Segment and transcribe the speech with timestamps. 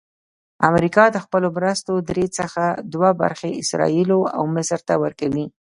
[0.69, 2.63] امریکا د خپلو مرستو درې څخه
[2.93, 5.45] دوه برخې اسراییلو او مصر ته ورکوي.